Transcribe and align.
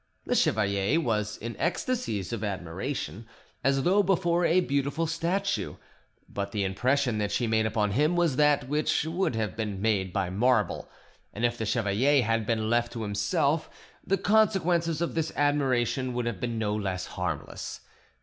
The 0.25 0.33
chevalier 0.33 0.99
was 0.99 1.37
in 1.37 1.55
ecstasies 1.59 2.33
of 2.33 2.43
admiration, 2.43 3.27
as 3.63 3.83
though 3.83 4.01
before 4.01 4.45
a 4.47 4.59
beautiful 4.59 5.05
statue, 5.05 5.75
but 6.27 6.51
the 6.51 6.63
impression 6.63 7.19
that 7.19 7.31
she 7.31 7.45
made 7.45 7.67
upon 7.67 7.91
him 7.91 8.15
was 8.15 8.35
that 8.37 8.67
which 8.67 9.05
would 9.05 9.35
have 9.35 9.55
been 9.55 9.79
made 9.79 10.11
by 10.11 10.31
marble, 10.31 10.89
and 11.35 11.45
if 11.45 11.55
the 11.55 11.67
chevalier 11.67 12.23
had 12.23 12.47
been 12.47 12.67
left 12.67 12.93
to 12.93 13.03
himself 13.03 13.69
the 14.03 14.17
consequences 14.17 15.01
of 15.01 15.13
this 15.13 15.31
admiration 15.35 16.15
would 16.15 16.25
have 16.25 16.39
been 16.39 16.57
no 16.57 16.75
less 16.75 17.05
harmless. 17.05 17.81